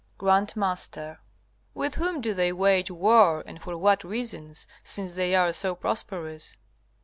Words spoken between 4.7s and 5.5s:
since they